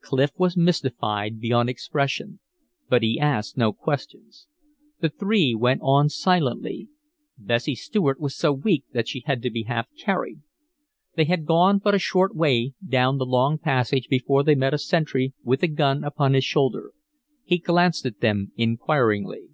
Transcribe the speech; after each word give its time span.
Clif 0.00 0.30
was 0.38 0.56
mystified 0.56 1.40
beyond 1.40 1.68
expression, 1.68 2.38
but 2.88 3.02
he 3.02 3.18
asked 3.18 3.56
no 3.56 3.72
questions. 3.72 4.46
The 5.00 5.08
three 5.08 5.56
went 5.56 5.80
on 5.82 6.08
silently. 6.08 6.86
Bessie 7.36 7.74
Stuart 7.74 8.20
was 8.20 8.36
so 8.36 8.52
weak 8.52 8.84
that 8.92 9.08
she 9.08 9.24
had 9.26 9.42
to 9.42 9.50
be 9.50 9.64
half 9.64 9.88
carried. 9.98 10.42
They 11.16 11.24
had 11.24 11.46
gone 11.46 11.78
but 11.80 11.96
a 11.96 11.98
short 11.98 12.32
way 12.36 12.74
down 12.86 13.18
the 13.18 13.26
long 13.26 13.58
passage 13.58 14.06
before 14.08 14.44
they 14.44 14.54
met 14.54 14.72
a 14.72 14.78
sentry 14.78 15.34
with 15.42 15.64
a 15.64 15.66
gun 15.66 16.04
upon 16.04 16.34
his 16.34 16.44
shoulder; 16.44 16.92
he 17.42 17.58
glanced 17.58 18.06
at 18.06 18.20
them 18.20 18.52
inquiringly. 18.56 19.48